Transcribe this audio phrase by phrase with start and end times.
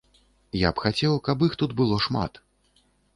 [0.59, 2.41] Я б хацеў, каб іх тут было шмат.